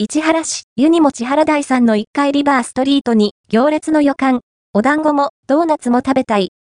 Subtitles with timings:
[0.00, 6.52] 市原市、ユニモチ原台さんの1階リバーストリートに行列の予感、お団子もドーナツも食べたい。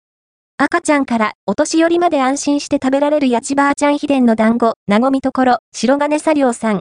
[0.57, 6.81] 赤ちゃんからお年寄りまで安心して食べられる八千葉ちゃん秘伝の団子、なごみところ、白金作業さん。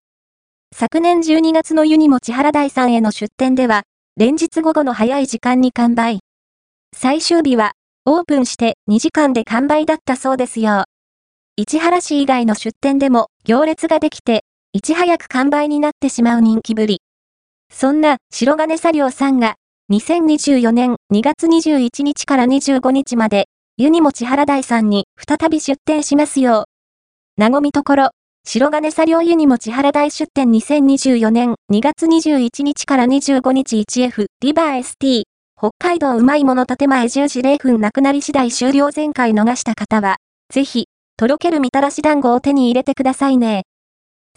[0.74, 3.84] 昨年12月のユニモチ原台さんへの出店では、
[4.16, 6.20] 連日午後の早い時間に完売。
[6.96, 7.74] 最終日は、
[8.06, 10.86] オープンして2時間で完売だったそうですよ。
[11.58, 14.46] 市原市以外の出店でも行列ができて、
[14.76, 17.00] いち早く完売になってしまう人気ぶり。
[17.74, 19.56] そんな白金作業さんが、
[19.90, 23.46] 2024年2月21日から25日まで、
[23.78, 26.66] ユニモチ原台さんに再び出店しますよ
[27.38, 27.42] う。
[27.42, 28.10] なごみところ、
[28.46, 35.24] 白金作業ユニモチ原台出店2024年2月21日から25日 1F リバー ST
[35.58, 40.18] 北海道うまいもの建前10時0分なくなり次第終了前回逃した方は、
[40.54, 43.64] ぜひ、とろけるみたらし団子を手に入れてくださいね。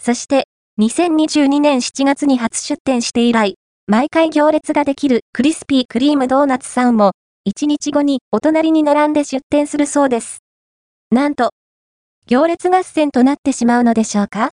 [0.00, 0.46] そして、
[0.80, 7.12] 2022年7月に初出店して以来、毎回行列ができるクリスピークリームドーナツさんも、
[7.48, 10.38] 1日後にお隣に並んで出店するそうです。
[11.10, 11.50] なんと、
[12.27, 14.50] 行列合戦となってしまうのでしょうか？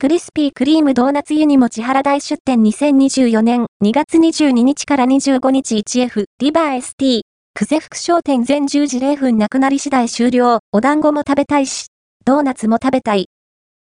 [0.00, 7.20] クリスピークリームドーナツユニも千原大出店2024年2月22日から25日 1F リバー ST
[7.54, 10.58] 久世福商店全10時0分なくなり次第終了。
[10.72, 11.86] お団子も食べたいし
[12.24, 13.28] ドーナツも食べたい。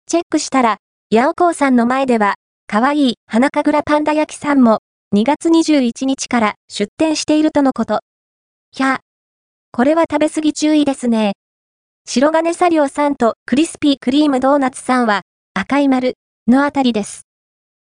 [0.07, 0.77] チェックしたら
[1.11, 2.35] 八尾港さんの前では
[2.67, 4.79] かわいい花神楽パンダ焼きさんも
[5.15, 7.99] 2月21日から出店しているとのこと
[8.71, 8.99] ひゃ
[9.71, 11.33] これは食べ過ぎ注意ですね
[12.05, 15.21] 白金作業さんとクリスピークリームドーナツさんは
[15.53, 16.15] 赤い丸
[16.47, 17.27] のあたりです。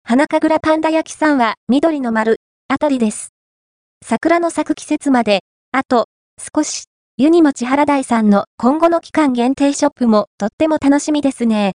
[0.04, 3.30] 花神楽パンダ焼きさんは緑の丸あたりです。
[4.06, 5.40] 桜の咲く季節まで、
[5.72, 6.06] あと
[6.54, 6.84] 少し、
[7.18, 11.72] ユニモチハラダイさんの今後の期間限定ショップもとっても楽しみですね。